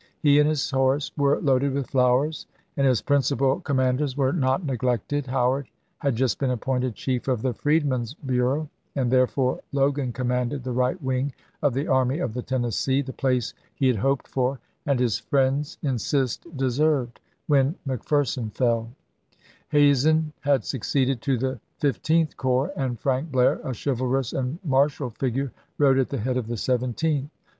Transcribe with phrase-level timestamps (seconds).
[0.19, 4.65] He and his horse were loaded with flowers; and his principal com manders were not
[4.65, 5.27] neglected.
[5.27, 5.67] Howard
[5.99, 10.99] had just been appointed chief of the Freedmen's Bureau, and therefore Logan commanded the right
[11.03, 15.19] wing of the Army of the Tennessee, the place he had hoped for, and, his
[15.19, 18.89] friends insist, deserved, when McPher son fell;
[19.69, 25.51] Hazen had succeeded to the Fifteenth Corps, and Frank Blair, a chivalrous and martial figure,
[25.77, 27.29] rode at the head of the Seventeenth.